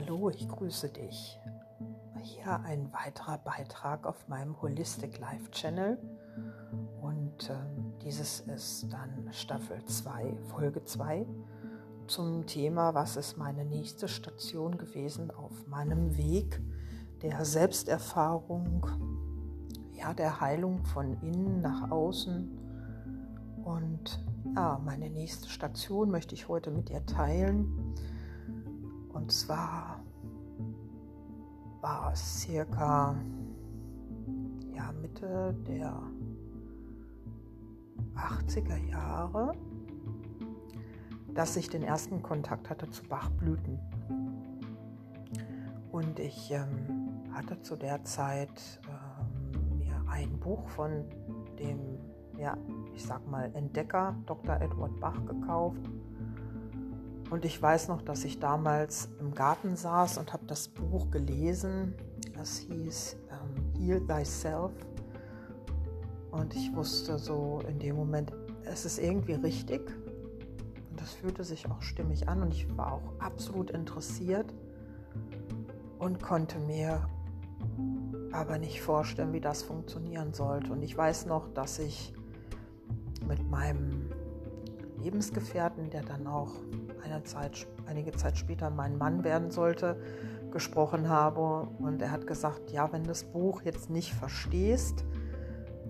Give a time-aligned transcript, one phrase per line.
[0.00, 1.38] hallo, ich grüße dich.
[2.22, 5.98] Hier ein weiterer Beitrag auf meinem Holistic Life Channel.
[7.02, 11.26] Und ähm, dieses ist dann Staffel 2, Folge 2
[12.06, 16.60] zum Thema, was ist meine nächste Station gewesen auf meinem Weg
[17.22, 18.86] der Selbsterfahrung,
[19.92, 22.58] ja, der Heilung von innen nach außen.
[23.64, 24.24] Und
[24.56, 27.94] ja, meine nächste Station möchte ich heute mit dir teilen.
[29.12, 29.89] Und zwar
[31.80, 33.16] war es circa
[34.74, 35.94] ja, Mitte der
[38.14, 39.52] 80er Jahre,
[41.34, 43.78] dass ich den ersten Kontakt hatte zu Bachblüten.
[45.90, 51.04] Und ich ähm, hatte zu der Zeit ähm, mir ein Buch von
[51.58, 51.78] dem,
[52.38, 52.56] ja,
[52.94, 54.60] ich sag mal, Entdecker Dr.
[54.60, 55.80] Edward Bach gekauft
[57.30, 61.94] und ich weiß noch, dass ich damals im Garten saß und habe das Buch gelesen.
[62.36, 64.72] Das hieß ähm, Heal Thyself.
[66.32, 68.32] Und ich wusste so in dem Moment,
[68.64, 69.80] es ist irgendwie richtig.
[70.90, 72.42] Und das fühlte sich auch stimmig an.
[72.42, 74.52] Und ich war auch absolut interessiert
[76.00, 77.06] und konnte mir
[78.32, 80.72] aber nicht vorstellen, wie das funktionieren sollte.
[80.72, 82.12] Und ich weiß noch, dass ich
[83.26, 83.99] mit meinem
[85.02, 86.52] Lebensgefährten, der dann auch
[87.24, 90.00] Zeit, einige Zeit später mein Mann werden sollte,
[90.50, 91.68] gesprochen habe.
[91.78, 95.04] Und er hat gesagt, ja, wenn du das Buch jetzt nicht verstehst,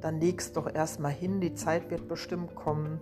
[0.00, 2.98] dann legst doch erstmal hin, die Zeit wird bestimmt kommen,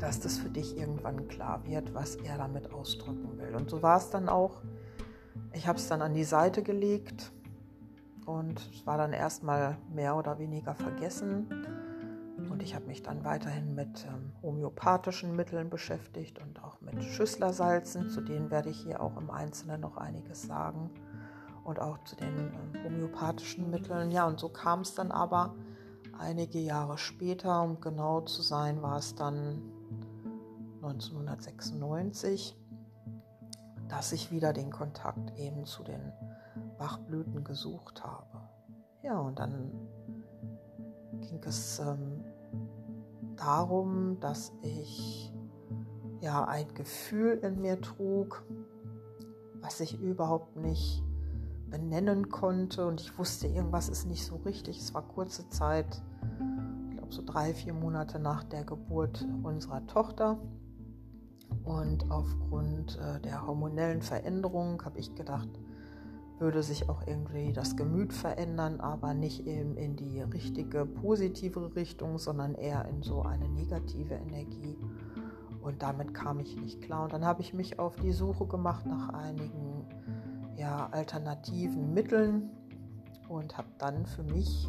[0.00, 3.54] dass das für dich irgendwann klar wird, was er damit ausdrücken will.
[3.54, 4.62] Und so war es dann auch.
[5.52, 7.30] Ich habe es dann an die Seite gelegt
[8.26, 11.46] und es war dann erstmal mehr oder weniger vergessen.
[12.50, 18.10] Und ich habe mich dann weiterhin mit ähm, homöopathischen Mitteln beschäftigt und auch mit Schüsslersalzen,
[18.10, 20.90] zu denen werde ich hier auch im Einzelnen noch einiges sagen.
[21.64, 24.10] Und auch zu den ähm, homöopathischen Mitteln.
[24.10, 25.54] Ja, und so kam es dann aber
[26.18, 29.62] einige Jahre später, um genau zu sein, war es dann
[30.82, 32.56] 1996,
[33.88, 36.12] dass ich wieder den Kontakt eben zu den
[36.78, 38.40] Bachblüten gesucht habe.
[39.02, 39.70] Ja, und dann
[41.20, 42.24] ging es ähm,
[43.42, 45.32] darum, dass ich
[46.20, 48.44] ja ein Gefühl in mir trug,
[49.60, 51.02] was ich überhaupt nicht
[51.68, 54.78] benennen konnte und ich wusste, irgendwas ist nicht so richtig.
[54.78, 56.02] Es war kurze Zeit,
[56.90, 60.38] ich glaube so drei, vier Monate nach der Geburt unserer Tochter.
[61.64, 65.48] Und aufgrund äh, der hormonellen Veränderung habe ich gedacht,
[66.42, 72.18] würde sich auch irgendwie das Gemüt verändern, aber nicht eben in die richtige positive Richtung,
[72.18, 74.76] sondern eher in so eine negative Energie.
[75.62, 77.04] Und damit kam ich nicht klar.
[77.04, 79.86] Und dann habe ich mich auf die Suche gemacht nach einigen
[80.56, 82.50] ja, alternativen Mitteln
[83.28, 84.68] und habe dann für mich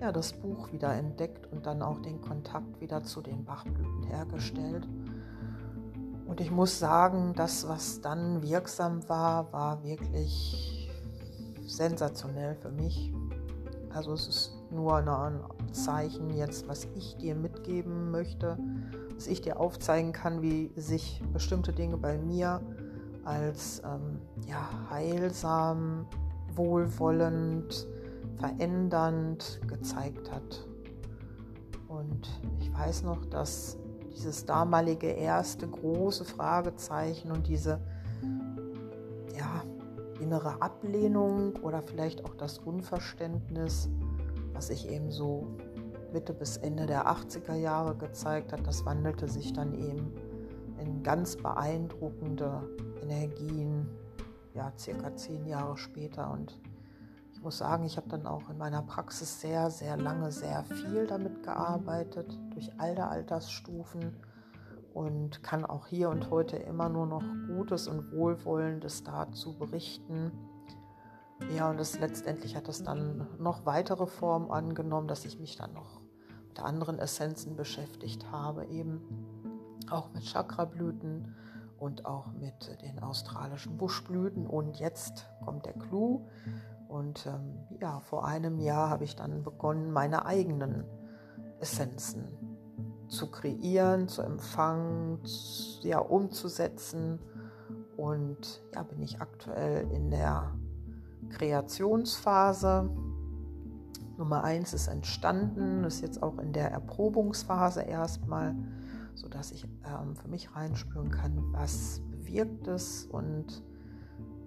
[0.00, 4.88] ja, das Buch wieder entdeckt und dann auch den Kontakt wieder zu den Bachblüten hergestellt.
[6.26, 10.77] Und ich muss sagen, das, was dann wirksam war, war wirklich
[11.68, 13.12] sensationell für mich.
[13.90, 15.40] Also es ist nur ein
[15.72, 18.58] Zeichen jetzt, was ich dir mitgeben möchte,
[19.14, 22.60] dass ich dir aufzeigen kann, wie sich bestimmte Dinge bei mir
[23.24, 26.06] als ähm, ja, heilsam,
[26.54, 27.86] wohlwollend,
[28.36, 30.66] verändernd gezeigt hat.
[31.88, 32.28] Und
[32.60, 33.78] ich weiß noch, dass
[34.12, 37.80] dieses damalige erste große Fragezeichen und diese
[40.20, 43.88] innere Ablehnung oder vielleicht auch das Unverständnis,
[44.52, 45.46] was sich eben so
[46.12, 50.12] Mitte bis Ende der 80er Jahre gezeigt hat, das wandelte sich dann eben
[50.80, 52.68] in ganz beeindruckende
[53.02, 53.88] Energien,
[54.54, 56.30] ja, circa zehn Jahre später.
[56.30, 56.58] Und
[57.32, 61.06] ich muss sagen, ich habe dann auch in meiner Praxis sehr, sehr lange, sehr viel
[61.06, 64.16] damit gearbeitet, durch alle Altersstufen
[64.98, 70.32] und kann auch hier und heute immer nur noch Gutes und Wohlwollendes dazu berichten.
[71.54, 75.72] Ja, und das letztendlich hat es dann noch weitere Formen angenommen, dass ich mich dann
[75.72, 76.00] noch
[76.48, 79.00] mit anderen Essenzen beschäftigt habe, eben
[79.88, 81.32] auch mit Chakrablüten
[81.78, 84.48] und auch mit den australischen Buschblüten.
[84.48, 86.26] Und jetzt kommt der Clou.
[86.88, 90.82] Und ähm, ja, vor einem Jahr habe ich dann begonnen, meine eigenen
[91.60, 92.47] Essenzen
[93.08, 95.18] zu kreieren, zu empfangen,
[95.82, 97.18] ja, umzusetzen.
[97.96, 100.54] Und ja, bin ich aktuell in der
[101.30, 102.88] Kreationsphase.
[104.16, 108.54] Nummer eins ist entstanden, ist jetzt auch in der Erprobungsphase erstmal,
[109.14, 113.62] sodass ich ähm, für mich reinspüren kann, was bewirkt es und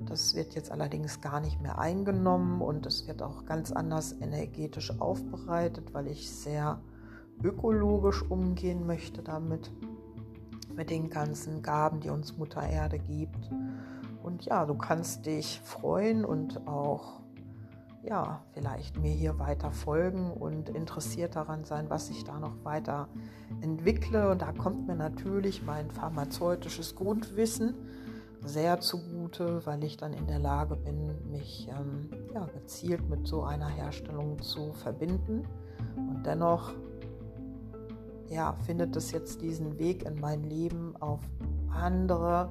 [0.00, 5.00] Das wird jetzt allerdings gar nicht mehr eingenommen und es wird auch ganz anders energetisch
[5.00, 6.80] aufbereitet, weil ich sehr
[7.42, 9.70] ökologisch umgehen möchte damit,
[10.74, 13.50] mit den ganzen Gaben, die uns Mutter Erde gibt.
[14.22, 17.20] Und ja, du kannst dich freuen und auch
[18.04, 23.08] ja, vielleicht mir hier weiter folgen und interessiert daran sein, was ich da noch weiter
[23.62, 24.30] entwickle.
[24.30, 27.74] Und da kommt mir natürlich mein pharmazeutisches Grundwissen
[28.44, 33.42] sehr zugute, weil ich dann in der Lage bin, mich ähm, ja, gezielt mit so
[33.42, 35.46] einer Herstellung zu verbinden.
[35.96, 36.74] Und dennoch
[38.28, 41.20] ja, findet es jetzt diesen Weg in mein Leben auf
[41.70, 42.50] andere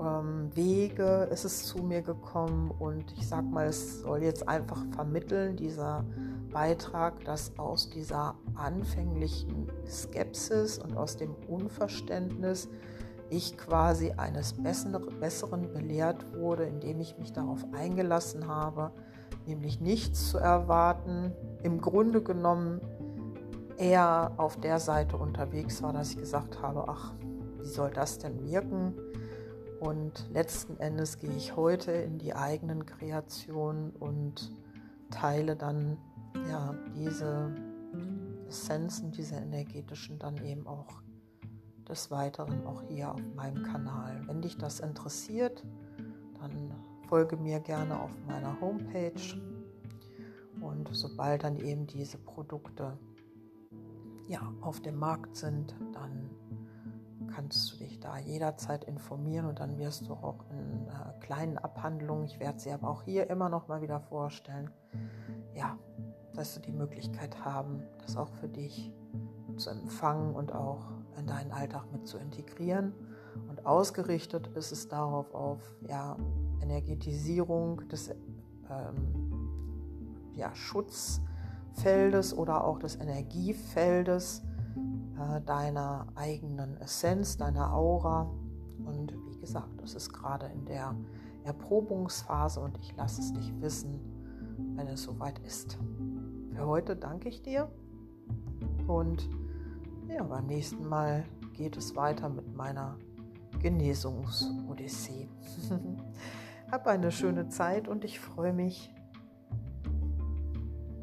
[0.00, 4.82] ähm, Wege ist es zu mir gekommen und ich sag mal, es soll jetzt einfach
[4.94, 6.04] vermitteln, dieser
[6.52, 12.68] Beitrag, dass aus dieser anfänglichen Skepsis und aus dem Unverständnis
[13.28, 18.90] ich quasi eines Besseren belehrt wurde, indem ich mich darauf eingelassen habe,
[19.46, 21.32] nämlich nichts zu erwarten.
[21.62, 22.80] Im Grunde genommen
[23.80, 27.14] eher auf der Seite unterwegs war, dass ich gesagt habe, ach,
[27.58, 28.94] wie soll das denn wirken?
[29.80, 34.52] Und letzten Endes gehe ich heute in die eigenen Kreationen und
[35.10, 35.96] teile dann
[36.48, 37.54] ja diese
[38.46, 41.00] Essenzen, diese energetischen dann eben auch
[41.88, 44.22] des Weiteren auch hier auf meinem Kanal.
[44.26, 45.64] Wenn dich das interessiert,
[46.38, 46.74] dann
[47.08, 49.40] folge mir gerne auf meiner Homepage
[50.60, 52.98] und sobald dann eben diese Produkte
[54.30, 56.30] ja, auf dem Markt sind, dann
[57.34, 62.26] kannst du dich da jederzeit informieren und dann wirst du auch in äh, kleinen Abhandlungen,
[62.26, 64.70] ich werde sie aber auch hier immer noch mal wieder vorstellen,
[65.54, 65.76] ja,
[66.34, 68.92] dass du die Möglichkeit haben, das auch für dich
[69.56, 70.86] zu empfangen und auch
[71.18, 72.94] in deinen Alltag mit zu integrieren.
[73.48, 76.16] Und ausgerichtet ist es darauf auf ja,
[76.62, 78.10] Energetisierung des
[78.70, 80.54] ähm, ja,
[81.70, 84.42] Schutzfeldes oder auch des Energiefeldes
[85.18, 88.30] äh, deiner eigenen Essenz, deiner Aura.
[88.84, 90.94] Und wie gesagt, das ist gerade in der
[91.44, 94.00] Erprobungsphase und ich lasse es dich wissen,
[94.76, 95.78] wenn es soweit ist.
[96.54, 97.70] Für heute danke ich dir
[98.86, 99.28] und
[100.08, 101.24] ja, beim nächsten Mal
[101.54, 102.98] geht es weiter mit meiner
[103.60, 105.28] Genesungsodyssee.
[106.70, 108.92] Hab eine schöne Zeit und ich freue mich.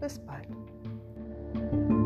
[0.00, 1.99] Bis bald.